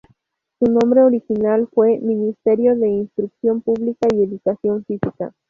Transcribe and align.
Su 0.57 0.65
nombre 0.65 1.03
original 1.03 1.67
fue 1.71 1.99
Ministerio 1.99 2.75
de 2.75 2.89
Instrucción 2.89 3.61
Pública 3.61 4.07
y 4.11 4.23
Educación 4.23 4.83
Física. 4.85 5.31